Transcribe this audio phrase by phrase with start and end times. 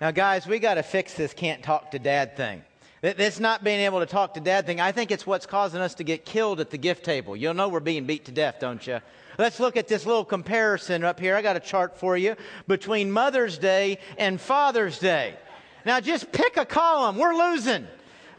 [0.00, 2.62] Now, guys, we got to fix this can't talk to dad thing.
[3.00, 5.94] This not being able to talk to dad thing, I think it's what's causing us
[5.94, 7.36] to get killed at the gift table.
[7.36, 9.00] You'll know we're being beat to death, don't you?
[9.38, 11.36] Let's look at this little comparison up here.
[11.36, 15.36] I got a chart for you between Mother's Day and Father's Day.
[15.84, 17.16] Now, just pick a column.
[17.16, 17.86] We're losing.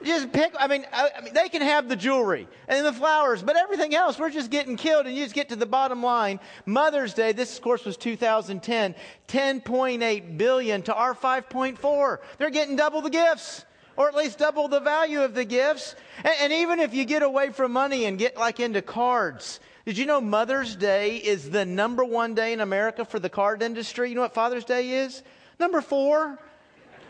[0.04, 3.44] Just pick, I mean, I, I mean, they can have the jewelry and the flowers,
[3.44, 5.08] but everything else, we're just getting killed.
[5.08, 6.40] And you just get to the bottom line.
[6.66, 8.96] Mother's Day, this of course was 2010,
[9.28, 12.18] 10.8 billion to our 5.4.
[12.38, 13.66] They're getting double the gifts
[13.98, 15.94] or at least double the value of the gifts.
[16.24, 19.98] And, and, even if you get away from money and get like into cards, did
[19.98, 24.10] you know Mother's Day is the number one day in America for the card industry?
[24.10, 25.22] You know what Father's Day is?
[25.60, 26.40] Number four.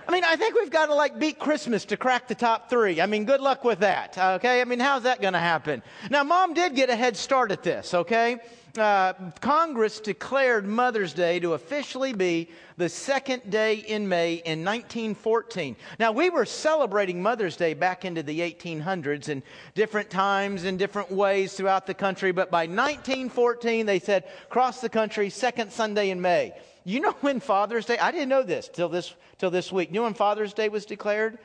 [0.08, 3.00] I mean, I think we've got to like beat Christmas to crack the top three.
[3.02, 4.62] I mean, good luck with that, okay?
[4.62, 5.84] I mean, how's that going to happen?
[6.10, 8.38] Now, mom did get a head start at this, okay?
[8.80, 15.76] Uh, Congress declared Mother's Day to officially be the second day in May in 1914.
[16.00, 19.44] Now, we were celebrating Mother's Day back into the 1800s in
[19.76, 24.90] different times and different ways throughout the country, but by 1914, they said across the
[24.90, 26.54] country, second Sunday in May.
[26.86, 29.90] You know when Father's Day, I didn't know this till this, till this week.
[29.90, 31.38] You know when Father's Day was declared?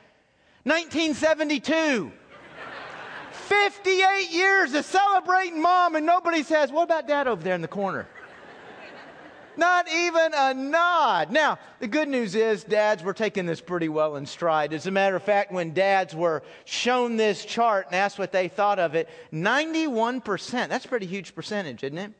[0.63, 2.11] 1972.
[3.45, 7.67] 58 years of celebrating mom, and nobody says, What about dad over there in the
[7.67, 8.07] corner?
[9.57, 11.31] Not even a nod.
[11.31, 14.73] Now, the good news is dads were taking this pretty well in stride.
[14.73, 18.47] As a matter of fact, when dads were shown this chart and asked what they
[18.47, 22.13] thought of it, 91%, that's a pretty huge percentage, isn't it?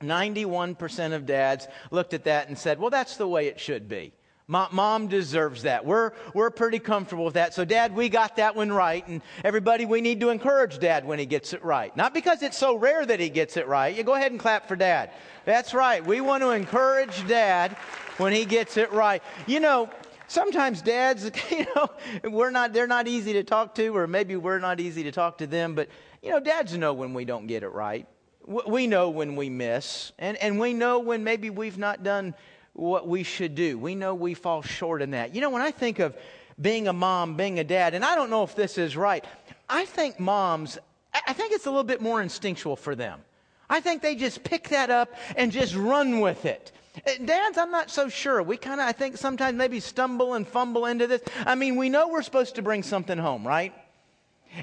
[0.00, 4.12] 91% of dads looked at that and said, well, that's the way it should be.
[4.48, 5.84] Mom deserves that.
[5.84, 7.52] We're, we're pretty comfortable with that.
[7.52, 9.06] So, Dad, we got that one right.
[9.08, 11.94] And everybody, we need to encourage Dad when he gets it right.
[11.96, 13.96] Not because it's so rare that he gets it right.
[13.96, 15.10] You go ahead and clap for Dad.
[15.44, 16.04] That's right.
[16.04, 17.72] We want to encourage Dad
[18.18, 19.20] when he gets it right.
[19.48, 19.90] You know,
[20.28, 21.88] sometimes dads, you know,
[22.30, 25.38] we're not, they're not easy to talk to, or maybe we're not easy to talk
[25.38, 25.88] to them, but,
[26.22, 28.06] you know, dads know when we don't get it right
[28.46, 32.34] we know when we miss, and, and we know when maybe we've not done
[32.76, 33.78] what we should do.
[33.78, 35.34] We know we fall short in that.
[35.34, 36.16] You know, when I think of
[36.60, 39.24] being a mom, being a dad, and I don't know if this is right,
[39.68, 40.78] I think moms,
[41.26, 43.20] I think it's a little bit more instinctual for them.
[43.68, 46.70] I think they just pick that up and just run with it.
[47.06, 48.42] Uh, dads, I'm not so sure.
[48.42, 51.22] We kind of, I think sometimes maybe stumble and fumble into this.
[51.44, 53.74] I mean, we know we're supposed to bring something home, right?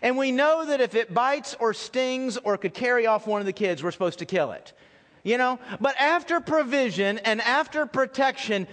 [0.02, 3.46] And we know that if it bites or stings or could carry off one of
[3.46, 4.74] the kids, we're supposed to kill it.
[5.24, 5.60] You know?
[5.80, 8.68] But after provision and after protection,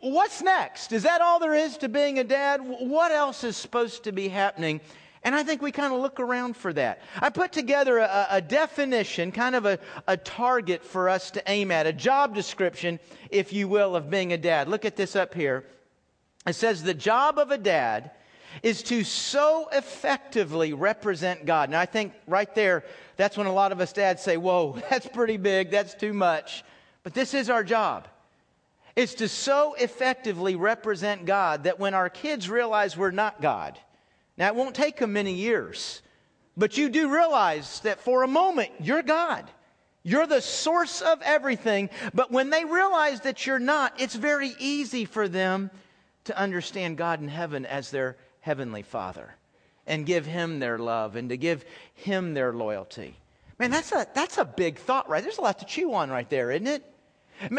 [0.00, 0.92] what's next?
[0.92, 2.60] Is that all there is to being a dad?
[2.62, 4.80] What else is supposed to be happening?
[5.22, 7.00] And I think we kind of look around for that.
[7.20, 11.72] I put together a, a definition, kind of a, a target for us to aim
[11.72, 14.68] at, a job description, if you will, of being a dad.
[14.68, 15.64] Look at this up here.
[16.46, 18.12] It says the job of a dad
[18.62, 21.70] is to so effectively represent God.
[21.70, 22.84] Now, I think right there,
[23.16, 26.64] that's when a lot of us dads say, Whoa, that's pretty big, that's too much.
[27.02, 28.08] But this is our job.
[28.96, 33.78] It's to so effectively represent God that when our kids realize we're not God,
[34.38, 36.02] now it won't take them many years,
[36.56, 39.50] but you do realize that for a moment, you're God.
[40.02, 41.90] You're the source of everything.
[42.14, 45.70] But when they realize that you're not, it's very easy for them
[46.24, 48.16] to understand God in heaven as their
[48.46, 49.34] Heavenly Father
[49.88, 51.64] and give Him their love and to give
[51.94, 53.16] Him their loyalty.
[53.58, 55.20] Man, that's a, that's a big thought, right?
[55.20, 56.84] There's a lot to chew on right there, isn't it?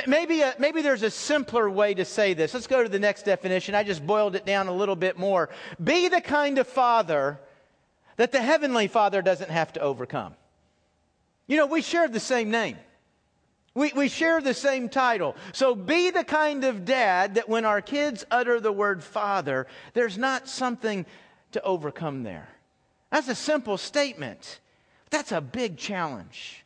[0.08, 2.54] Maybe, a, maybe there's a simpler way to say this.
[2.54, 3.76] Let's go to the next definition.
[3.76, 5.50] I just boiled it down a little bit more.
[5.84, 7.38] Be the kind of father
[8.16, 10.36] that the Heavenly Father doesn't have to overcome.
[11.48, 12.78] You know, we share the same name.
[13.78, 15.36] We, we share the same title.
[15.54, 20.18] So be the kind of dad that when our kids utter the word father, there's
[20.18, 21.06] not something
[21.52, 22.50] to overcome there.
[23.12, 24.62] That's a simple statement.
[25.12, 26.66] That's a big challenge.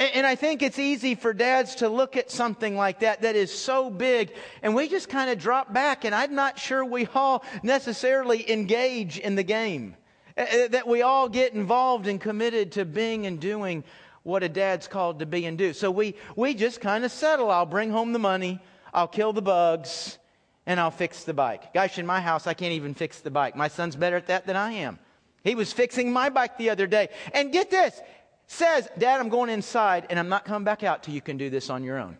[0.00, 3.36] And, and I think it's easy for dads to look at something like that that
[3.36, 7.06] is so big and we just kind of drop back and I'm not sure we
[7.14, 9.94] all necessarily engage in the game.
[10.34, 13.84] That we all get involved and committed to being and doing
[14.24, 15.72] what a dad's called to be and do.
[15.72, 17.50] So we, we just kind of settle.
[17.50, 18.58] I'll bring home the money,
[18.92, 20.18] I'll kill the bugs,
[20.66, 21.72] and I'll fix the bike.
[21.72, 23.54] Gosh, in my house, I can't even fix the bike.
[23.54, 24.98] My son's better at that than I am.
[25.44, 27.10] He was fixing my bike the other day.
[27.32, 28.00] And get this
[28.46, 31.50] says, Dad, I'm going inside and I'm not coming back out till you can do
[31.50, 32.16] this on your own.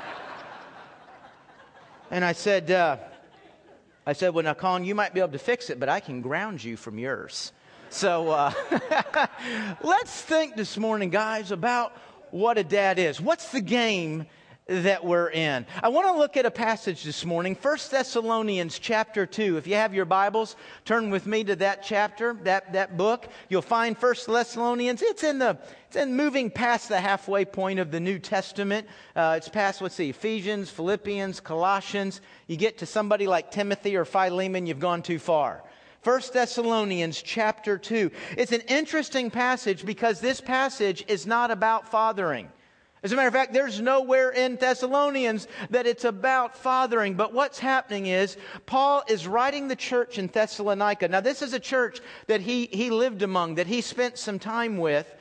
[2.10, 2.96] and I said, uh,
[4.06, 6.22] I said, well, now, Colin, you might be able to fix it, but I can
[6.22, 7.52] ground you from yours.
[7.90, 8.52] So uh,
[9.82, 11.96] let's think this morning, guys, about
[12.30, 13.20] what a dad is.
[13.20, 14.26] What's the game
[14.68, 15.64] that we're in.
[15.82, 19.56] I want to look at a passage this morning, 1 Thessalonians chapter 2.
[19.56, 23.28] If you have your Bibles, turn with me to that chapter, that, that book.
[23.48, 25.00] You'll find 1 Thessalonians.
[25.00, 25.56] It's in the,
[25.86, 28.86] it's in moving past the halfway point of the New Testament.
[29.16, 32.20] Uh, it's past, let's see, Ephesians, Philippians, Colossians.
[32.46, 35.62] You get to somebody like Timothy or Philemon, you've gone too far.
[36.08, 38.10] 1 Thessalonians chapter 2.
[38.38, 42.48] It's an interesting passage because this passage is not about fathering.
[43.02, 47.12] As a matter of fact, there's nowhere in Thessalonians that it's about fathering.
[47.12, 51.08] But what's happening is Paul is writing the church in Thessalonica.
[51.08, 54.78] Now, this is a church that he, he lived among, that he spent some time
[54.78, 55.14] with.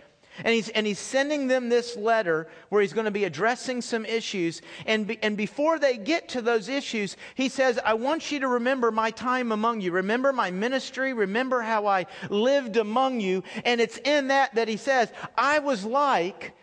[0.43, 4.05] And he's, and he's sending them this letter where he's going to be addressing some
[4.05, 4.61] issues.
[4.85, 8.47] And, be, and before they get to those issues, he says, I want you to
[8.47, 9.91] remember my time among you.
[9.91, 11.13] Remember my ministry.
[11.13, 13.43] Remember how I lived among you.
[13.65, 16.53] And it's in that that he says, I was like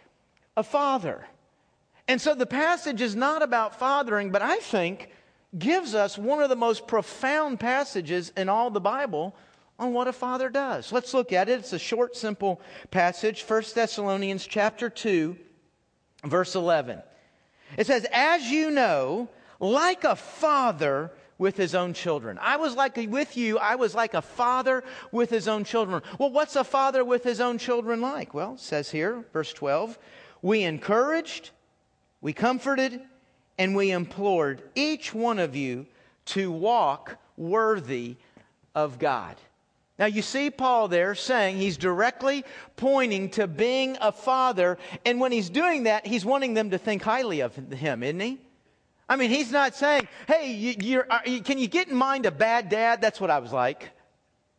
[0.57, 1.27] a father.
[2.07, 5.11] And so the passage is not about fathering, but I think
[5.59, 9.35] gives us one of the most profound passages in all the Bible
[9.79, 10.93] on what a father does.
[10.93, 11.61] Let's look at it.
[11.61, 12.61] It's a short, simple
[12.91, 15.37] passage, 1 Thessalonians chapter 2,
[16.25, 17.03] verse 11.
[17.77, 19.29] It says, As you know,
[19.59, 22.39] like a father with his own children.
[22.41, 26.03] I was like with you, I was like a father with his own children.
[26.19, 28.35] Well, what's a father with his own children like?
[28.35, 29.99] Well, it says here, verse 12,
[30.43, 31.51] we encouraged,
[32.21, 33.01] we comforted,
[33.59, 35.87] and we implored each one of you
[36.27, 38.17] to walk worthy
[38.75, 39.37] of God.
[39.99, 42.45] Now, you see Paul there saying he's directly
[42.77, 47.03] pointing to being a father, and when he's doing that, he's wanting them to think
[47.03, 48.39] highly of him, isn't he?
[49.09, 51.05] I mean, he's not saying, hey, you,
[51.45, 53.01] can you get in mind a bad dad?
[53.01, 53.91] That's what I was like.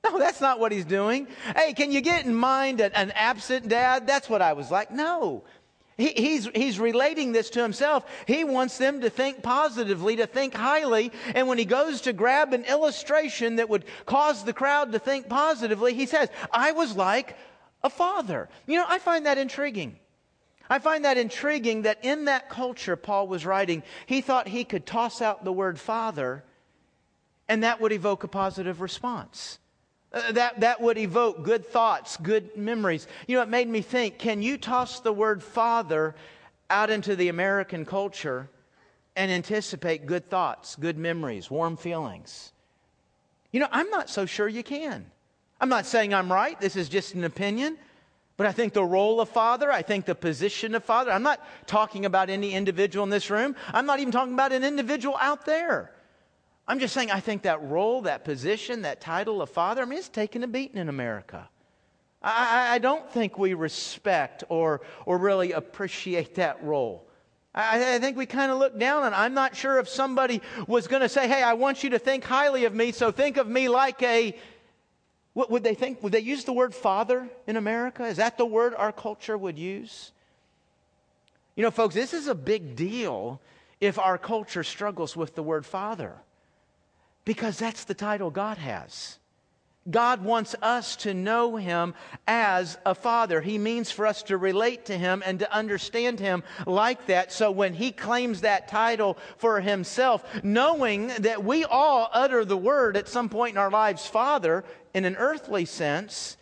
[0.05, 1.27] No, that's not what he's doing.
[1.55, 4.05] Hey, can you get in mind an absent dad?
[4.05, 4.91] That's what I was like.
[4.91, 5.43] No.
[5.97, 8.05] He, he's, he's relating this to himself.
[8.27, 11.11] He wants them to think positively, to think highly.
[11.33, 15.29] And when he goes to grab an illustration that would cause the crowd to think
[15.29, 17.37] positively, he says, I was like
[17.83, 18.49] a father.
[18.67, 19.97] You know, I find that intriguing.
[20.69, 24.85] I find that intriguing that in that culture Paul was writing, he thought he could
[24.85, 26.43] toss out the word father
[27.47, 29.59] and that would evoke a positive response.
[30.15, 33.05] Uh, that, that would evoke good thoughts, good memories.
[33.27, 36.15] You know, it made me think can you toss the word father
[36.69, 38.49] out into the American culture
[39.17, 42.53] and anticipate good thoughts, good memories, warm feelings?
[43.51, 45.05] You know, I'm not so sure you can.
[45.59, 47.77] I'm not saying I'm right, this is just an opinion.
[48.37, 51.45] But I think the role of father, I think the position of father, I'm not
[51.67, 53.55] talking about any individual in this room.
[53.73, 55.94] I'm not even talking about an individual out there.
[56.67, 59.99] I'm just saying, I think that role, that position, that title of father, I mean,
[59.99, 61.47] it's taken a beating in America.
[62.23, 67.07] I, I don't think we respect or, or really appreciate that role.
[67.53, 70.87] I, I think we kind of look down on I'm not sure if somebody was
[70.87, 73.47] going to say, hey, I want you to think highly of me, so think of
[73.47, 74.35] me like a.
[75.33, 76.01] What would they think?
[76.01, 78.05] Would they use the word father in America?
[78.05, 80.13] Is that the word our culture would use?
[81.55, 83.41] You know, folks, this is a big deal
[83.81, 86.15] if our culture struggles with the word father.
[87.25, 89.19] Because that's the title God has.
[89.89, 91.93] God wants us to know Him
[92.27, 93.41] as a Father.
[93.41, 97.31] He means for us to relate to Him and to understand Him like that.
[97.31, 102.97] So when He claims that title for Himself, knowing that we all utter the word
[102.97, 104.63] at some point in our lives, Father,
[104.95, 106.37] in an earthly sense,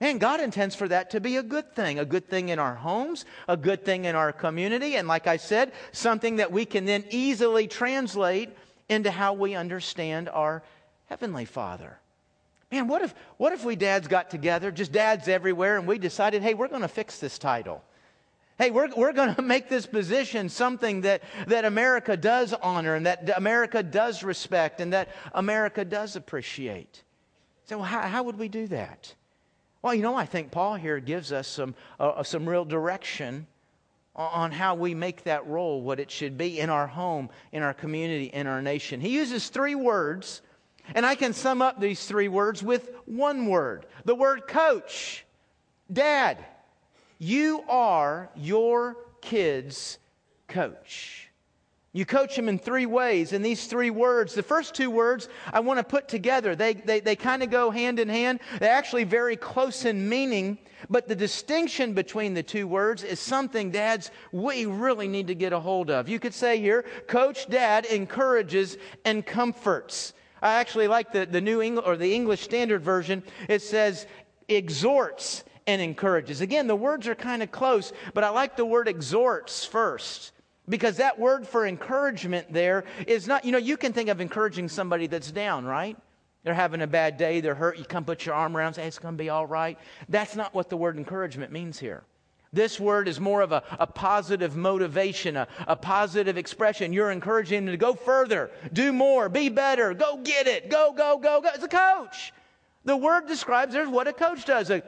[0.00, 2.74] and God intends for that to be a good thing, a good thing in our
[2.74, 6.86] homes, a good thing in our community, and like I said, something that we can
[6.86, 8.50] then easily translate
[8.88, 10.62] into how we understand our
[11.06, 11.98] Heavenly Father.
[12.70, 16.42] Man, what if, what if we dads got together, just dads everywhere, and we decided,
[16.42, 17.84] hey, we're going to fix this title?
[18.58, 23.06] Hey, we're, we're going to make this position something that, that America does honor and
[23.06, 27.02] that America does respect and that America does appreciate.
[27.66, 29.14] So, how, how would we do that?
[29.82, 33.46] Well, you know, I think Paul here gives us some, uh, some real direction
[34.16, 37.74] on how we make that role what it should be in our home, in our
[37.74, 39.00] community, in our nation.
[39.00, 40.40] He uses three words,
[40.94, 45.24] and I can sum up these three words with one word the word coach.
[45.92, 46.44] Dad,
[47.18, 49.98] you are your kid's
[50.48, 51.25] coach.
[51.96, 55.60] You coach them in three ways, in these three words, the first two words I
[55.60, 56.54] want to put together.
[56.54, 58.40] They, they, they kind of go hand in hand.
[58.60, 60.58] They're actually very close in meaning,
[60.90, 65.54] but the distinction between the two words is something, dads, we really need to get
[65.54, 66.06] a hold of.
[66.06, 68.76] You could say here, Coach Dad encourages
[69.06, 70.12] and comforts.
[70.42, 73.22] I actually like the, the New English or the English Standard Version.
[73.48, 74.06] It says
[74.48, 76.42] exhorts and encourages.
[76.42, 80.32] Again, the words are kind of close, but I like the word exhorts first.
[80.68, 84.68] Because that word for encouragement there is not, you know, you can think of encouraging
[84.68, 85.96] somebody that's down, right?
[86.42, 88.98] They're having a bad day, they're hurt, you come put your arm around, say, it's
[88.98, 89.78] going to be all right.
[90.08, 92.04] That's not what the word encouragement means here.
[92.52, 96.92] This word is more of a, a positive motivation, a, a positive expression.
[96.92, 101.18] You're encouraging them to go further, do more, be better, go get it, go, go,
[101.18, 101.50] go, go.
[101.54, 102.32] It's a coach.
[102.84, 104.70] The word describes there's what a coach does.
[104.70, 104.82] A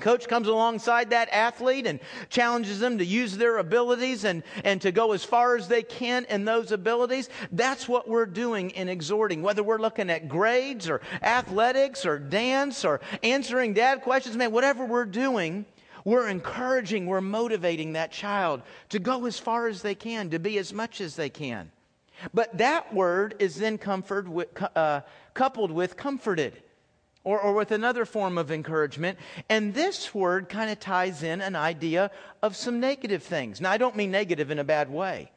[0.00, 4.92] Coach comes alongside that athlete and challenges them to use their abilities and, and to
[4.92, 7.28] go as far as they can in those abilities.
[7.52, 9.42] That's what we're doing in exhorting.
[9.42, 14.84] Whether we're looking at grades or athletics or dance or answering dad questions, man, whatever
[14.84, 15.66] we're doing,
[16.04, 20.58] we're encouraging, we're motivating that child to go as far as they can, to be
[20.58, 21.70] as much as they can.
[22.34, 24.26] But that word is then comfort,
[24.76, 25.00] uh,
[25.34, 26.62] coupled with comforted
[27.24, 29.18] or, or with another form of encouragement.
[29.48, 32.10] And this word kind of ties in an idea
[32.42, 33.60] of some negative things.
[33.60, 35.30] Now, I don't mean negative in a bad way,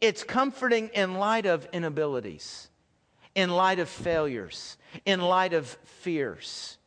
[0.00, 2.68] it's comforting in light of inabilities,
[3.34, 6.78] in light of failures, in light of fears.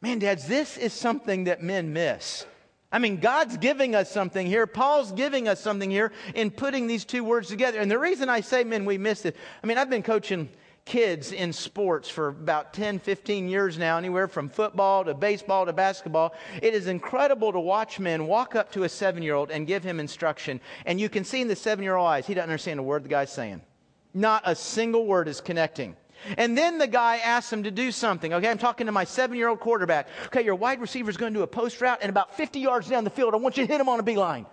[0.00, 2.44] Man, dads, this is something that men miss.
[2.90, 4.66] I mean, God's giving us something here.
[4.66, 7.78] Paul's giving us something here in putting these two words together.
[7.78, 10.50] And the reason I say, men, we miss it, I mean, I've been coaching
[10.84, 15.72] kids in sports for about 10, 15 years now, anywhere from football to baseball to
[15.72, 16.34] basketball.
[16.60, 19.84] It is incredible to watch men walk up to a seven year old and give
[19.84, 20.60] him instruction.
[20.84, 23.04] And you can see in the seven year old eyes, he doesn't understand a word
[23.04, 23.62] the guy's saying.
[24.14, 25.96] Not a single word is connecting.
[26.36, 28.32] And then the guy asks him to do something.
[28.32, 30.08] Okay, I'm talking to my seven year old quarterback.
[30.26, 32.88] Okay, your wide receiver is going to do a post route, and about 50 yards
[32.88, 34.46] down the field, I want you to hit him on a beeline.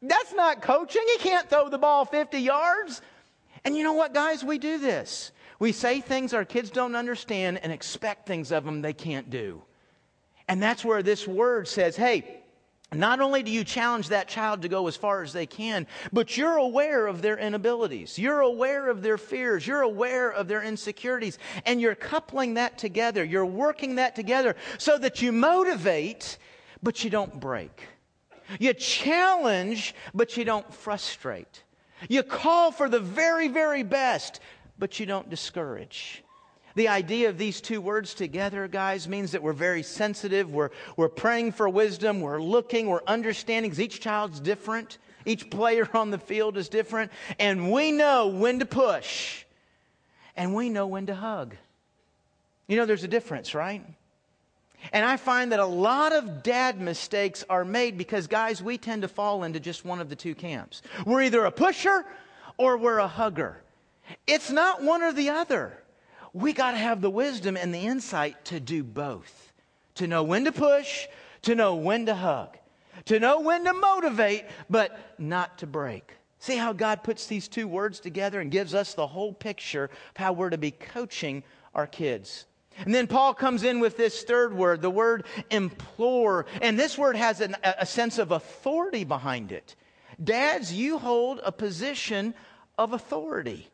[0.00, 1.02] That's not coaching.
[1.18, 3.02] He can't throw the ball 50 yards.
[3.64, 4.44] And you know what, guys?
[4.44, 5.32] We do this.
[5.58, 9.62] We say things our kids don't understand and expect things of them they can't do.
[10.46, 12.42] And that's where this word says, hey,
[12.92, 16.38] not only do you challenge that child to go as far as they can, but
[16.38, 18.18] you're aware of their inabilities.
[18.18, 19.66] You're aware of their fears.
[19.66, 21.38] You're aware of their insecurities.
[21.66, 23.22] And you're coupling that together.
[23.22, 26.38] You're working that together so that you motivate,
[26.82, 27.82] but you don't break.
[28.58, 31.64] You challenge, but you don't frustrate.
[32.08, 34.40] You call for the very, very best,
[34.78, 36.22] but you don't discourage.
[36.74, 40.52] The idea of these two words together, guys, means that we're very sensitive.
[40.52, 42.20] We're, we're praying for wisdom.
[42.20, 42.86] We're looking.
[42.86, 44.98] We're understanding each child's different.
[45.24, 47.10] Each player on the field is different.
[47.40, 49.44] And we know when to push
[50.36, 51.56] and we know when to hug.
[52.68, 53.84] You know, there's a difference, right?
[54.92, 59.02] And I find that a lot of dad mistakes are made because, guys, we tend
[59.02, 60.82] to fall into just one of the two camps.
[61.04, 62.04] We're either a pusher
[62.56, 63.62] or we're a hugger.
[64.26, 65.82] It's not one or the other.
[66.32, 69.48] We got to have the wisdom and the insight to do both
[69.98, 71.06] to know when to push,
[71.42, 72.56] to know when to hug,
[73.04, 76.12] to know when to motivate, but not to break.
[76.38, 80.16] See how God puts these two words together and gives us the whole picture of
[80.16, 81.42] how we're to be coaching
[81.74, 82.46] our kids.
[82.84, 86.46] And then Paul comes in with this third word, the word implore.
[86.62, 89.74] And this word has an, a sense of authority behind it.
[90.22, 92.34] Dads, you hold a position
[92.76, 93.68] of authority.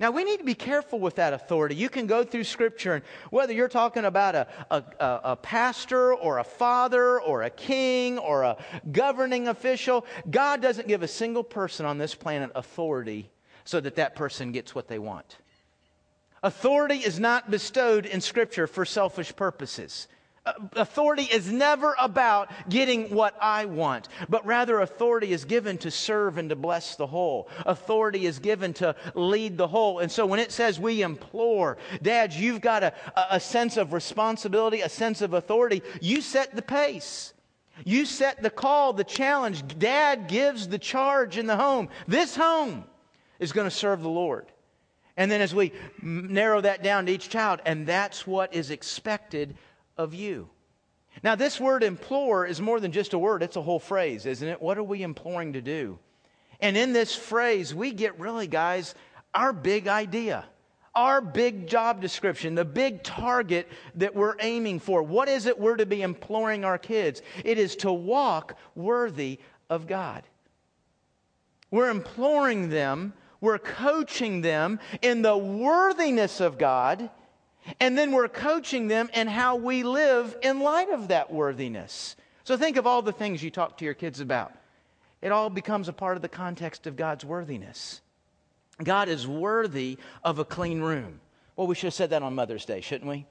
[0.00, 1.74] Now, we need to be careful with that authority.
[1.74, 4.84] You can go through Scripture, and whether you're talking about a, a,
[5.24, 8.56] a, pastor or a father or a king or a
[8.90, 13.28] governing official, God doesn't give a single person on this planet authority
[13.64, 15.36] so that that person gets what they want.
[16.42, 20.08] Authority is not bestowed in Scripture for selfish purposes.
[20.46, 25.90] Uh, authority is never about getting what I want, but rather authority is given to
[25.90, 27.50] serve and to bless the whole.
[27.66, 29.98] Authority is given to lead the whole.
[29.98, 32.94] And so when it says we implore, dads, you've got a,
[33.30, 35.82] a sense of responsibility, a sense of authority.
[36.00, 37.34] You set the pace.
[37.84, 39.78] You set the call, the challenge.
[39.78, 41.90] Dad gives the charge in the home.
[42.06, 42.84] This home
[43.38, 44.46] is going to serve the Lord.
[45.20, 49.54] And then as we narrow that down to each child, and that's what is expected
[49.98, 50.48] of you.
[51.22, 54.48] Now, this word implore is more than just a word, it's a whole phrase, isn't
[54.48, 54.62] it?
[54.62, 55.98] What are we imploring to do?
[56.58, 58.94] And in this phrase, we get really, guys,
[59.34, 60.46] our big idea,
[60.94, 65.02] our big job description, the big target that we're aiming for.
[65.02, 67.20] What is it we're to be imploring our kids?
[67.44, 70.22] It is to walk worthy of God.
[71.70, 77.10] We're imploring them we're coaching them in the worthiness of God,
[77.78, 82.16] and then we're coaching them in how we live in light of that worthiness.
[82.44, 84.52] So think of all the things you talk to your kids about.
[85.22, 88.00] It all becomes a part of the context of God's worthiness.
[88.82, 91.20] God is worthy of a clean room.
[91.56, 93.26] Well, we should have said that on Mother's Day, shouldn't we?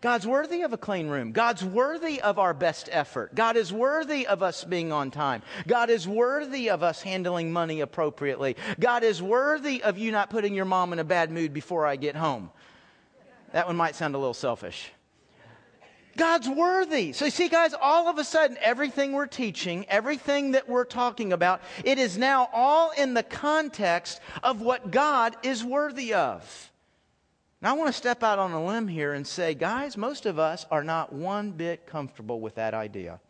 [0.00, 1.32] God's worthy of a clean room.
[1.32, 3.34] God's worthy of our best effort.
[3.34, 5.42] God is worthy of us being on time.
[5.66, 8.56] God is worthy of us handling money appropriately.
[8.78, 11.96] God is worthy of you not putting your mom in a bad mood before I
[11.96, 12.50] get home.
[13.52, 14.90] That one might sound a little selfish.
[16.16, 17.12] God's worthy.
[17.12, 21.32] So, you see, guys, all of a sudden, everything we're teaching, everything that we're talking
[21.32, 26.70] about, it is now all in the context of what God is worthy of.
[27.62, 30.38] Now, I want to step out on a limb here and say, guys, most of
[30.38, 33.20] us are not one bit comfortable with that idea.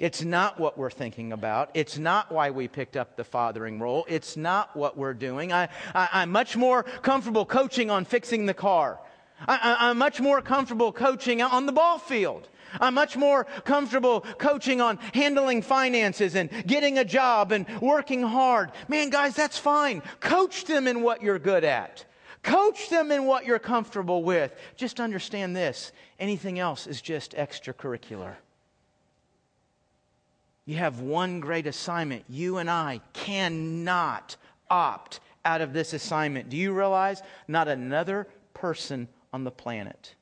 [0.00, 1.70] It's not what we're thinking about.
[1.72, 4.04] It's not why we picked up the fathering role.
[4.08, 5.52] It's not what we're doing.
[5.52, 8.98] I, am much more comfortable coaching on fixing the car.
[9.46, 12.48] I, am much more comfortable coaching on the ball field.
[12.80, 18.72] I'm much more comfortable coaching on handling finances and getting a job and working hard.
[18.88, 20.02] Man, guys, that's fine.
[20.18, 22.04] Coach them in what you're good at.
[22.46, 24.54] Coach them in what you're comfortable with.
[24.76, 28.34] Just understand this anything else is just extracurricular.
[30.64, 32.24] You have one great assignment.
[32.28, 34.36] You and I cannot
[34.70, 36.48] opt out of this assignment.
[36.48, 40.14] Do you realize not another person on the planet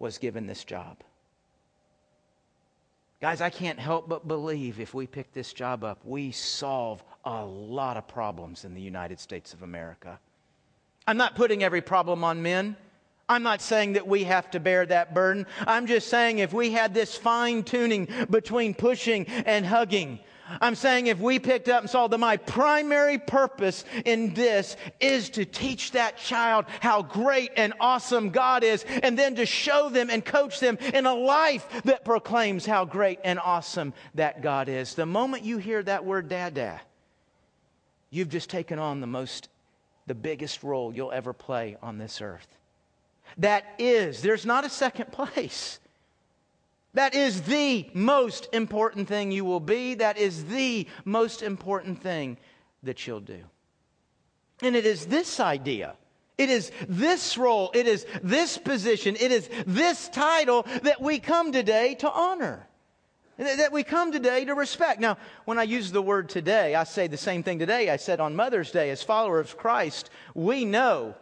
[0.00, 0.96] was given this job?
[3.20, 7.44] Guys, I can't help but believe if we pick this job up, we solve a
[7.44, 10.18] lot of problems in the United States of America.
[11.06, 12.76] I'm not putting every problem on men.
[13.28, 15.46] I'm not saying that we have to bear that burden.
[15.66, 20.18] I'm just saying if we had this fine tuning between pushing and hugging,
[20.60, 25.30] I'm saying if we picked up and saw that my primary purpose in this is
[25.30, 30.10] to teach that child how great and awesome God is, and then to show them
[30.10, 34.94] and coach them in a life that proclaims how great and awesome that God is.
[34.94, 36.78] The moment you hear that word dada,
[38.10, 39.48] you've just taken on the most
[40.06, 42.46] the biggest role you'll ever play on this earth.
[43.38, 45.78] That is, there's not a second place.
[46.92, 49.94] That is the most important thing you will be.
[49.94, 52.36] That is the most important thing
[52.82, 53.40] that you'll do.
[54.62, 55.96] And it is this idea,
[56.38, 61.50] it is this role, it is this position, it is this title that we come
[61.50, 62.68] today to honor
[63.36, 65.00] that we come today to respect.
[65.00, 68.20] Now, when I use the word today, I say the same thing today I said
[68.20, 68.90] on Mother's Day.
[68.90, 71.14] As followers of Christ, we know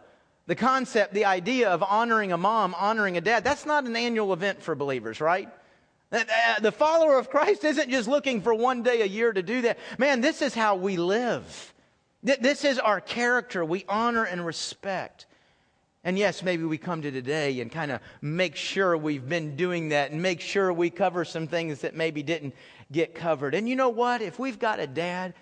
[0.45, 3.43] the concept, the idea of honoring a mom, honoring a dad.
[3.43, 5.49] That's not an annual event for believers, right?
[6.11, 9.61] Uh, the follower of Christ isn't just looking for one day a year to do
[9.61, 9.79] that.
[9.97, 11.73] Man, this is how we live.
[12.21, 13.65] This is our character.
[13.65, 15.25] We honor and respect.
[16.03, 19.89] And yes, maybe we come to today and kind of make sure we've been doing
[19.89, 22.53] that and make sure we cover some things that maybe didn't
[22.91, 23.55] get covered.
[23.55, 24.21] And you know what?
[24.21, 25.33] If we've got a dad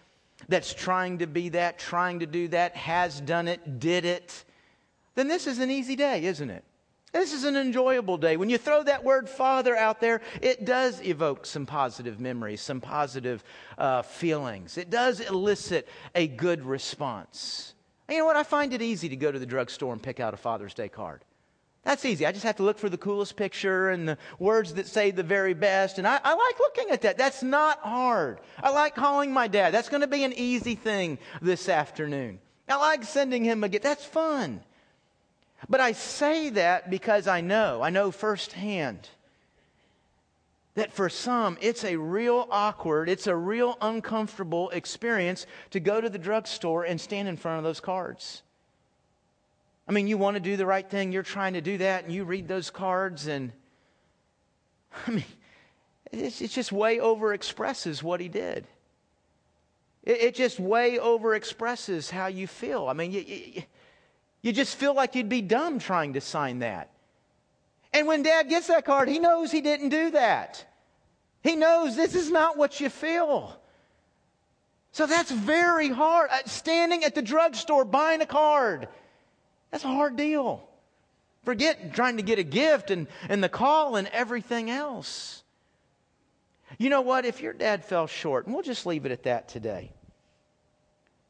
[0.48, 4.46] that's trying to be that, trying to do that, has done it, did it,
[5.16, 6.64] then this is an easy day, isn't it?
[7.12, 8.38] This is an enjoyable day.
[8.38, 12.80] When you throw that word father out there, it does evoke some positive memories, some
[12.80, 13.44] positive
[13.78, 14.78] uh, feelings.
[14.78, 17.74] It does elicit a good response.
[18.12, 18.36] And you know what?
[18.36, 20.90] I find it easy to go to the drugstore and pick out a Father's Day
[20.90, 21.24] card.
[21.84, 22.26] That's easy.
[22.26, 25.24] I just have to look for the coolest picture and the words that say the
[25.24, 25.98] very best.
[25.98, 27.18] And I, I like looking at that.
[27.18, 28.42] That's not hard.
[28.62, 29.74] I like calling my dad.
[29.74, 32.40] That's going to be an easy thing this afternoon.
[32.68, 33.86] I like sending him a gift.
[33.86, 34.60] That's fun.
[35.70, 39.08] But I say that because I know, I know firsthand
[40.76, 46.10] that for some, it's a real awkward, it's a real uncomfortable experience to go to
[46.10, 48.44] the drugstore and stand in front of those cards.
[49.88, 52.14] I mean, you want to do the right thing, you're trying to do that, and
[52.14, 53.52] you read those cards, and
[55.08, 55.26] I mean,
[56.12, 58.68] it just way over expresses what he did.
[60.04, 62.88] It, it just way over expresses how you feel.
[62.88, 63.64] I mean, you, you,
[64.42, 66.90] you just feel like you'd be dumb trying to sign that.
[67.94, 70.66] And when dad gets that card, he knows he didn't do that.
[71.44, 73.58] He knows this is not what you feel.
[74.92, 76.30] So that's very hard.
[76.32, 78.88] Uh, standing at the drugstore buying a card,
[79.72, 80.68] that's a hard deal.
[81.44, 85.44] Forget trying to get a gift and, and the call and everything else.
[86.78, 87.26] You know what?
[87.26, 89.92] If your dad fell short, and we'll just leave it at that today.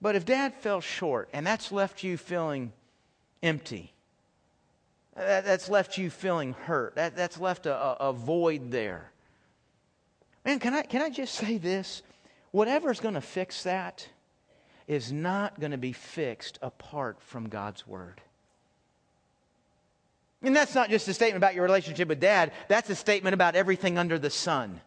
[0.01, 2.73] But if dad fell short and that's left you feeling
[3.41, 3.93] empty,
[5.15, 6.95] that, that's left you feeling hurt.
[6.95, 9.11] That, that's left a, a, void there.
[10.45, 12.01] Man, can I, can I just say this?
[12.51, 14.07] Whatever's going to fix that
[14.87, 18.21] is not going to be fixed apart from God's Word.
[20.43, 23.55] And that's not just a statement about your relationship with dad, that's a statement about
[23.55, 24.81] everything under the sun.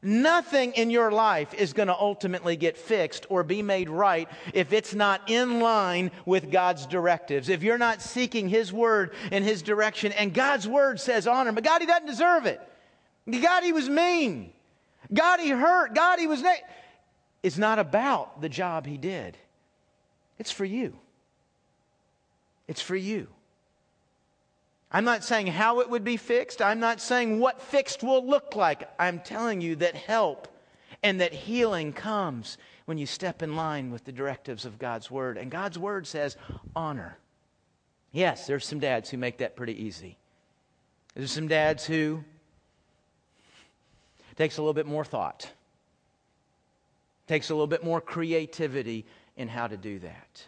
[0.00, 4.72] Nothing in your life is going to ultimately get fixed or be made right if
[4.72, 7.48] it's not in line with God's directives.
[7.48, 11.64] If you're not seeking His word and His direction, and God's word says honor, but
[11.64, 12.60] God, He doesn't deserve it.
[13.28, 14.52] God, He was mean.
[15.12, 15.94] God, He hurt.
[15.94, 16.42] God, He was.
[16.42, 16.52] Na-
[17.42, 19.36] it's not about the job He did,
[20.38, 20.96] it's for you.
[22.68, 23.26] It's for you.
[24.90, 26.62] I'm not saying how it would be fixed.
[26.62, 28.88] I'm not saying what fixed will look like.
[28.98, 30.48] I'm telling you that help
[31.02, 35.36] and that healing comes when you step in line with the directives of God's Word.
[35.36, 36.36] And God's Word says
[36.74, 37.18] honor.
[38.12, 40.16] Yes, there's some dads who make that pretty easy.
[41.14, 42.24] There's some dads who
[44.36, 45.50] takes a little bit more thought.
[47.26, 49.04] Takes a little bit more creativity
[49.36, 50.46] in how to do that.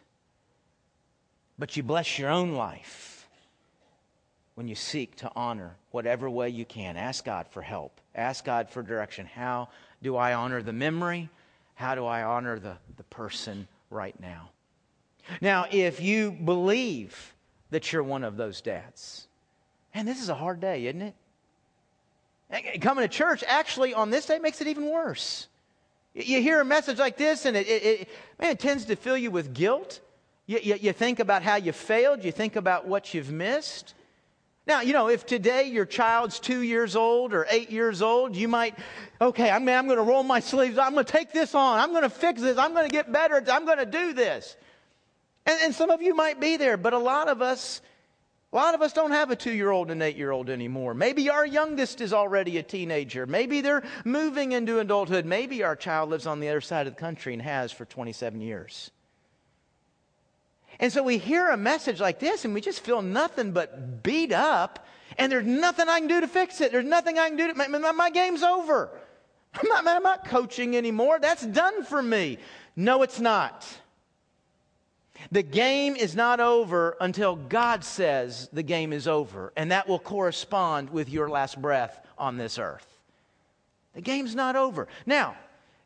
[1.59, 3.10] But you bless your own life
[4.61, 6.99] when you seek to honor whatever way you can.
[6.99, 9.25] Ask God for help, ask God for direction.
[9.25, 9.71] How
[10.03, 11.31] do I honor the memory?
[11.77, 14.51] How do I honor the, the person right now?
[15.41, 17.33] Now, if you believe
[17.71, 19.29] that you're one of those dads,
[19.95, 21.15] and this is a hard day, isn't
[22.53, 22.83] it?
[22.83, 25.49] Coming to church actually on this day makes it even worse.
[26.13, 29.17] You hear a message like this, and it, it, it man, it tends to fill
[29.17, 30.01] you with guilt.
[30.47, 33.95] You, you, you think about how you failed, you think about what you've missed.
[34.67, 38.47] Now, you know, if today your child's two years old or eight years old, you
[38.47, 38.79] might,
[39.21, 40.79] okay, I'm, I'm going to roll my sleeves.
[40.79, 41.79] I'm going to take this on.
[41.81, 42.59] I'm going to fix this.
[42.59, 43.43] I'm going to get better.
[43.51, 44.57] I'm going to do this.
[45.47, 47.81] And, and some of you might be there, but a lot of us,
[48.53, 50.93] a lot of us don't have a two year old and eight year old anymore.
[50.93, 53.27] Maybe our youngest is already a teenager.
[53.27, 55.25] Maybe they're moving into adulthood.
[55.25, 58.41] Maybe our child lives on the other side of the country and has for 27
[58.43, 58.91] years.
[60.81, 64.33] And so we hear a message like this and we just feel nothing but beat
[64.33, 64.87] up,
[65.19, 66.73] and there's nothing I can do to fix it.
[66.73, 68.91] There's nothing I can do to my, my, my game's over.
[69.55, 71.19] I'm not, I'm not coaching anymore.
[71.21, 72.39] That's done for me.
[72.75, 73.67] No, it's not.
[75.31, 79.99] The game is not over until God says the game is over, and that will
[79.99, 82.87] correspond with your last breath on this earth.
[83.95, 84.89] The game's not over.
[85.05, 85.37] Now,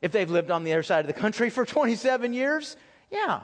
[0.03, 2.77] if they've lived on the other side of the country for 27 years,
[3.11, 3.41] yeah,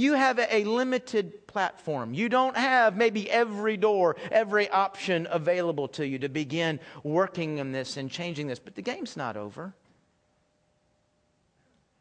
[0.00, 2.14] you have a limited platform.
[2.14, 7.72] You don't have maybe every door, every option available to you to begin working on
[7.72, 8.58] this and changing this.
[8.58, 9.74] But the game's not over.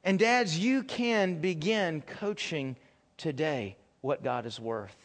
[0.04, 2.78] And, dads, you can begin coaching
[3.18, 4.96] today what God is worth.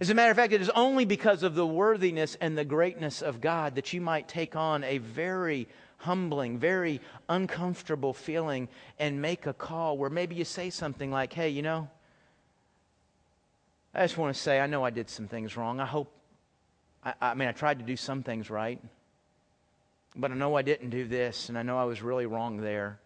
[0.00, 3.22] As a matter of fact, it is only because of the worthiness and the greatness
[3.22, 5.68] of God that you might take on a very
[6.02, 11.48] humbling, very uncomfortable feeling and make a call where maybe you say something like, hey,
[11.48, 11.88] you know,
[13.94, 15.78] I just want to say, I know I did some things wrong.
[15.78, 16.12] I hope,
[17.04, 18.80] I, I mean, I tried to do some things right,
[20.16, 22.98] but I know I didn't do this, and I know I was really wrong there.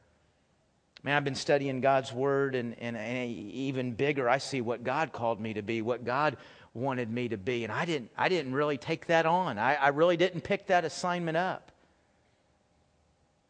[1.02, 5.12] Man, I've been studying God's Word, and, and, and, even bigger, I see what God
[5.12, 6.36] called me to be, what God
[6.72, 7.64] wanted me to be.
[7.64, 9.58] And I didn't, I didn't really take that on.
[9.58, 11.72] I, I really didn't pick that assignment up.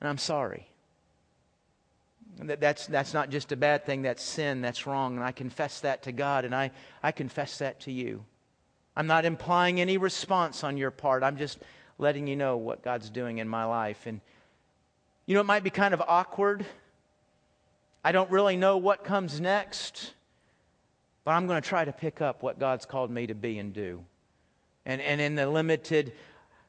[0.01, 0.69] And I'm sorry.
[2.39, 5.17] That, that's, that's not just a bad thing, that's sin, that's wrong.
[5.17, 6.71] And I confess that to God, and I,
[7.03, 8.25] I confess that to you.
[8.95, 11.23] I'm not implying any response on your part.
[11.23, 11.59] I'm just
[11.99, 14.07] letting you know what God's doing in my life.
[14.07, 14.21] And
[15.27, 16.65] you know, it might be kind of awkward.
[18.05, 20.13] I don't really know what comes next,
[21.25, 23.73] but I'm going to try to pick up what God's called me to be and
[23.73, 24.05] do.
[24.85, 26.13] And, and in the limited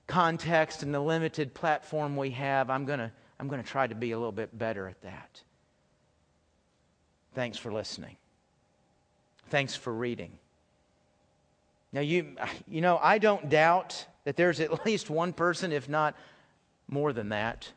[0.08, 3.96] context and the limited platform we have, I'm going to I'm going to try to
[3.96, 5.42] be a little bit better at that.
[7.36, 8.18] Thanks for listening.
[9.50, 10.32] Thanks for reading.
[11.94, 12.36] Now, you,
[12.68, 16.16] you know, I don't doubt that there's at least one person, if not
[16.88, 17.72] more than that,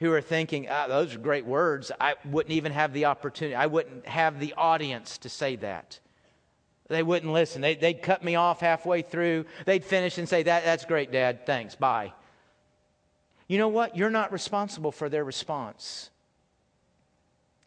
[0.00, 1.92] who are thinking, ah, those are great words.
[2.00, 6.00] I wouldn't even have the opportunity, I wouldn't have the audience to say that.
[6.88, 7.62] They wouldn't listen.
[7.62, 9.46] They, would cut me off halfway through.
[9.64, 11.46] They'd finish and say, that, That's great, Dad.
[11.46, 11.74] Thanks.
[11.74, 12.12] Bye.
[13.48, 13.96] You know what?
[13.96, 16.10] You're not responsible for their response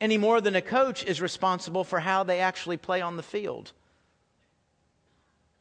[0.02, 3.72] any more than a coach is responsible for how they actually play on the field.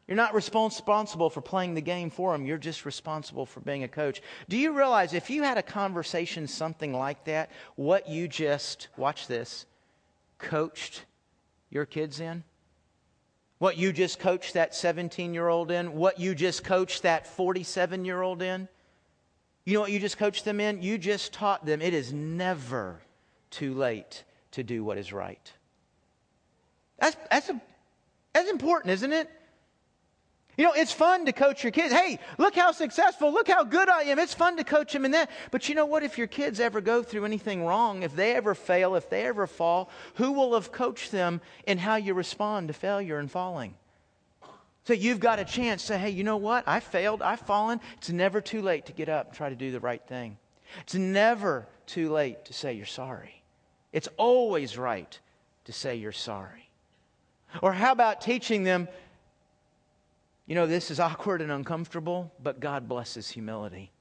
[0.06, 2.46] You're not responsible for playing the game for them.
[2.46, 4.22] You're just responsible for being a coach.
[4.48, 9.26] Do you realize if you had a conversation something like that, what you just, watch
[9.26, 9.66] this,
[10.38, 11.04] coached
[11.68, 12.42] your kids in?
[13.58, 15.94] What you just coached that 17 year old in?
[15.94, 18.68] What you just coached that 47 year old in?
[19.64, 20.80] You know what you just coached them in?
[20.82, 23.00] You just taught them it is never
[23.50, 25.52] too late to do what is right.
[26.98, 27.60] That's, that's, a,
[28.32, 29.30] that's important, isn't it?
[30.58, 31.94] You know, it's fun to coach your kids.
[31.94, 34.18] Hey, look how successful, look how good I am.
[34.18, 35.30] It's fun to coach them in that.
[35.52, 36.02] But you know what?
[36.02, 39.46] If your kids ever go through anything wrong, if they ever fail, if they ever
[39.46, 43.74] fall, who will have coached them in how you respond to failure and falling?
[44.82, 46.66] So you've got a chance to say, hey, you know what?
[46.66, 47.80] I failed, I've fallen.
[47.98, 50.38] It's never too late to get up and try to do the right thing.
[50.80, 53.42] It's never too late to say you're sorry.
[53.92, 55.20] It's always right
[55.66, 56.68] to say you're sorry.
[57.62, 58.88] Or how about teaching them
[60.48, 63.92] you know, this is awkward and uncomfortable, but God blesses humility.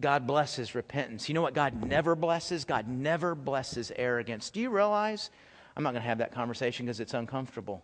[0.00, 1.28] God blesses repentance.
[1.28, 2.64] You know what God never blesses?
[2.64, 4.50] God never blesses arrogance.
[4.50, 5.30] Do you realize?
[5.76, 7.82] I'm not going to have that conversation because it's uncomfortable.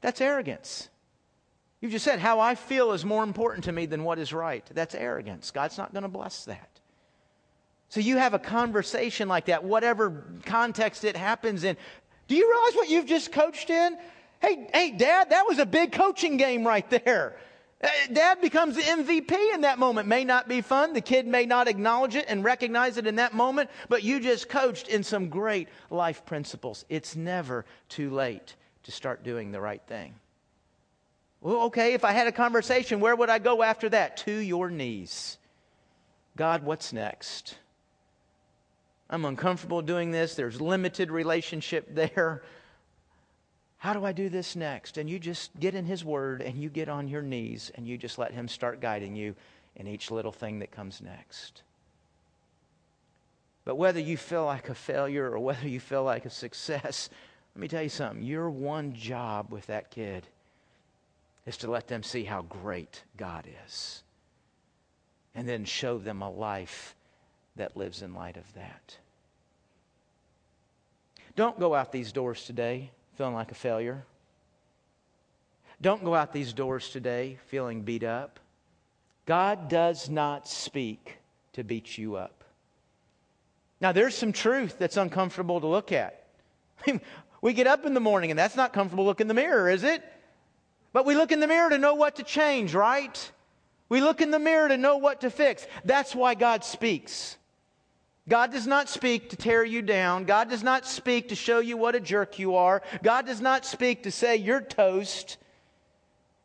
[0.00, 0.88] That's arrogance.
[1.80, 4.64] You've just said, how I feel is more important to me than what is right.
[4.74, 5.50] That's arrogance.
[5.50, 6.80] God's not going to bless that.
[7.90, 11.76] So you have a conversation like that, whatever context it happens in.
[12.26, 13.96] Do you realize what you've just coached in?
[14.40, 17.36] Hey, hey, Dad, that was a big coaching game right there.
[17.82, 20.08] Uh, Dad becomes the MVP in that moment.
[20.08, 20.92] May not be fun.
[20.92, 24.48] The kid may not acknowledge it and recognize it in that moment, but you just
[24.48, 26.84] coached in some great life principles.
[26.88, 30.14] It's never too late to start doing the right thing.
[31.40, 34.16] Well, okay, if I had a conversation, where would I go after that?
[34.18, 35.38] To your knees.
[36.36, 37.56] God, what's next?
[39.10, 40.34] I'm uncomfortable doing this.
[40.34, 42.42] There's limited relationship there.
[43.78, 44.98] How do I do this next?
[44.98, 47.96] And you just get in His Word and you get on your knees and you
[47.96, 49.36] just let Him start guiding you
[49.76, 51.62] in each little thing that comes next.
[53.64, 57.08] But whether you feel like a failure or whether you feel like a success,
[57.54, 58.22] let me tell you something.
[58.24, 60.26] Your one job with that kid
[61.46, 64.02] is to let them see how great God is.
[65.36, 66.96] And then show them a life
[67.54, 68.96] that lives in light of that.
[71.36, 74.04] Don't go out these doors today feeling like a failure.
[75.82, 78.38] Don't go out these doors today feeling beat up.
[79.26, 81.18] God does not speak
[81.54, 82.44] to beat you up.
[83.80, 86.26] Now, there's some truth that's uncomfortable to look at.
[87.42, 89.82] we get up in the morning, and that's not comfortable look in the mirror, is
[89.82, 90.00] it?
[90.92, 93.32] But we look in the mirror to know what to change, right?
[93.88, 95.66] We look in the mirror to know what to fix.
[95.84, 97.36] That's why God speaks.
[98.28, 100.24] God does not speak to tear you down.
[100.24, 102.82] God does not speak to show you what a jerk you are.
[103.02, 105.38] God does not speak to say you're toast.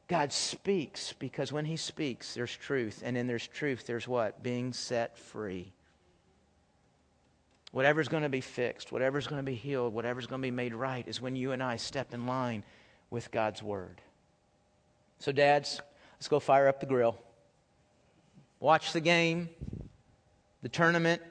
[0.08, 3.02] God speaks because when He speaks, there's truth.
[3.04, 4.42] And in there's truth, there's what?
[4.42, 5.74] Being set free.
[7.72, 10.76] Whatever's going to be fixed, whatever's going to be healed, whatever's going to be made
[10.76, 12.64] right is when you and I step in line
[13.10, 14.00] with God's Word.
[15.18, 15.82] So, dads,
[16.16, 17.18] let's go fire up the grill.
[18.60, 19.50] Watch the game,
[20.62, 21.22] the tournament,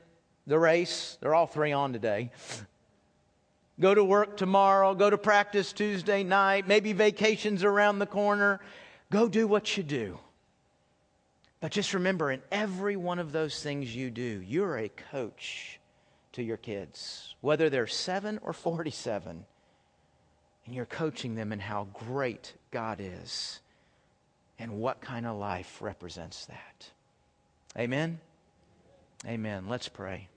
[0.46, 1.16] the race.
[1.20, 2.30] They're all three on today.
[3.80, 8.60] Go to work tomorrow, go to practice Tuesday night, maybe vacations around the corner.
[9.10, 10.18] Go do what you do.
[11.60, 15.78] But just remember, in every one of those things you do, you're a coach
[16.32, 19.44] to your kids, whether they're seven or 47.
[20.64, 23.60] And you're coaching them in how great God is
[24.58, 26.90] and what kind of life represents that.
[27.76, 28.20] Amen?
[29.26, 29.66] Amen.
[29.68, 30.28] Let's pray.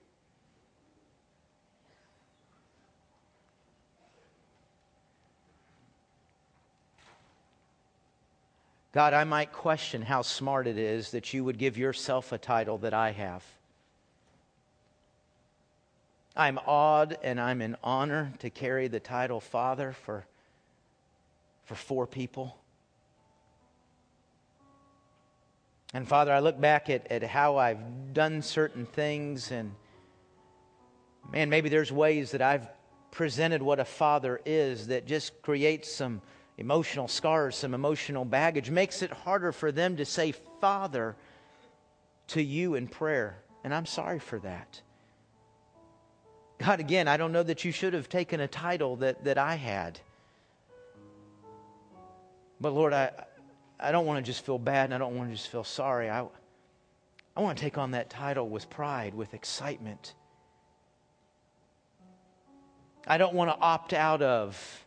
[8.96, 12.78] God, I might question how smart it is that you would give yourself a title
[12.78, 13.44] that I have.
[16.34, 20.24] I'm awed and I'm in honor to carry the title Father for,
[21.66, 22.56] for four people.
[25.92, 29.74] And Father, I look back at, at how I've done certain things, and
[31.30, 32.66] man, maybe there's ways that I've
[33.10, 36.22] presented what a father is that just creates some
[36.58, 41.14] emotional scars, some emotional baggage, makes it harder for them to say Father
[42.28, 43.36] to you in prayer.
[43.62, 44.80] And I'm sorry for that.
[46.58, 49.56] God, again, I don't know that you should have taken a title that, that I
[49.56, 50.00] had.
[52.60, 53.10] But Lord, I,
[53.78, 56.08] I don't want to just feel bad and I don't want to just feel sorry.
[56.08, 56.26] I,
[57.36, 60.14] I want to take on that title with pride, with excitement.
[63.06, 64.85] I don't want to opt out of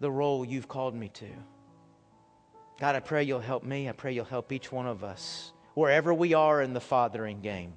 [0.00, 1.28] the role you've called me to.
[2.80, 3.88] God, I pray you'll help me.
[3.88, 7.72] I pray you'll help each one of us, wherever we are in the fathering game.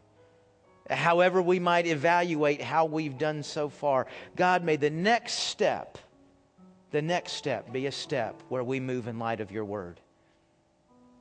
[0.89, 4.07] However, we might evaluate how we've done so far.
[4.35, 5.97] God, may the next step,
[6.91, 9.99] the next step be a step where we move in light of your word.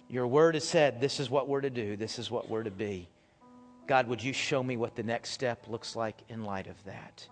[0.08, 2.70] Your word has said, this is what we're to do, this is what we're to
[2.70, 3.08] be.
[3.86, 7.26] God, would you show me what the next step looks like in light of that?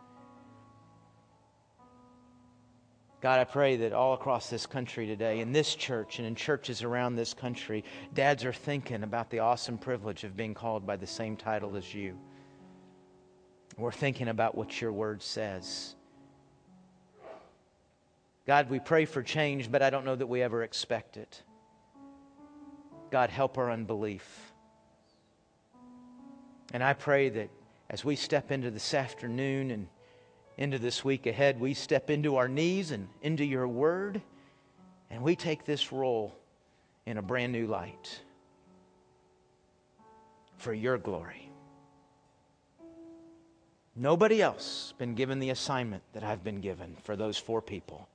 [3.20, 6.84] God, I pray that all across this country today, in this church and in churches
[6.84, 7.82] around this country,
[8.14, 11.92] dads are thinking about the awesome privilege of being called by the same title as
[11.92, 12.16] you.
[13.76, 15.96] We're thinking about what your word says.
[18.46, 21.42] God, we pray for change, but I don't know that we ever expect it.
[23.10, 24.52] God, help our unbelief.
[26.72, 27.50] And I pray that
[27.90, 29.88] as we step into this afternoon and
[30.58, 34.20] into this week ahead, we step into our knees and into your word,
[35.08, 36.34] and we take this role
[37.06, 38.20] in a brand new light
[40.58, 41.50] for your glory.
[43.94, 48.08] Nobody else has been given the assignment that I've been given for those four people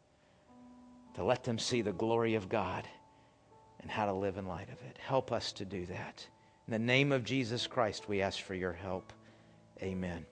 [1.15, 2.87] to let them see the glory of God
[3.81, 4.97] and how to live in light of it.
[4.97, 6.25] Help us to do that.
[6.67, 9.11] In the name of Jesus Christ, we ask for your help.
[9.81, 10.25] Amen.